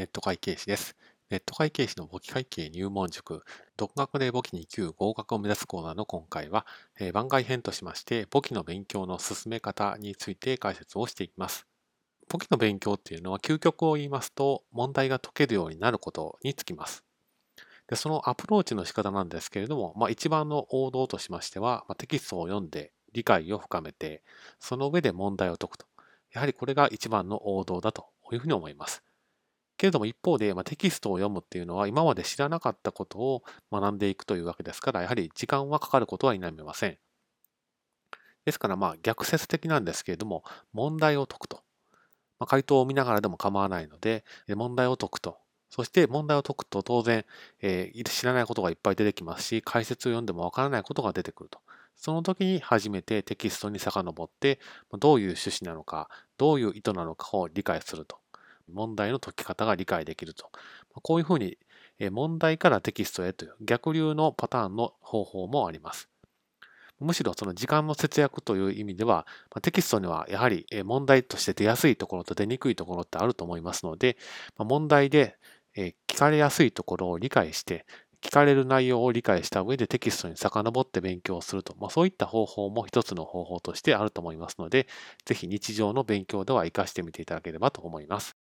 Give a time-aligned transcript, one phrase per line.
[0.00, 0.96] ネット会計士です。
[1.28, 3.44] ネット会計士の簿記会計入門塾、
[3.76, 6.64] 独学で簿記2級合格を目指すコーナーの今回は、
[6.98, 11.66] えー、番外編としまして、簿記の勉強の進め方について解説をしていきます。
[12.30, 17.04] 簿記の勉強っていうのは、究極を言いますと、問題が解けるようになることにつきます。
[17.86, 24.22] でそのアプローチの仕方なんですけれども、まあ、一番の王道としましては、まあ、テキストを読んで理解を深めて、
[24.60, 25.84] その上で問題を解くと。
[26.32, 29.02] やはりこれが一番の王道だというふうに思います。
[29.80, 36.98] けれども一方で、まあ、テキストを読むっていうのは今まで知らなかったことを学んでいくというわけですから、やはり時間はかかることは否めません。
[38.44, 41.62] ですからまあ逆説的なんですけれども、問題を解くと。
[42.38, 45.38] まあ、回答を見ながらでも構わないので、問題を解くと。
[45.70, 47.24] そして問題を解くと当然、
[47.62, 51.58] えー、知らないことがいっぱい出てきますし、解説を読んでもわからないことが出てくると。
[51.96, 54.60] その時に初めてテキストに遡って、
[54.98, 58.18] どういう趣旨なのか、どういう意図なのかを理解すると。
[58.70, 60.50] 問題の解き方が理解できると。
[61.02, 61.58] こういうふうに
[62.10, 66.08] 問題からテキストへという逆流のパターンの方法もあります。
[66.98, 69.26] むしろその時間の節約という意味では、
[69.62, 74.18] テキストにはやはり問題として出やすいところと出にくいところってあると思いますので、
[74.58, 75.38] 問題で
[75.74, 77.86] 聞かれやすいところを理解して、
[78.22, 84.86] 聞かれる内容を理解した上でテキストに遡って勉強すると、まあ、そういった方法も一つの方法としてあると思いますので、
[85.24, 88.39] ぜひ日常の勉強では活かしてみていただければと思います。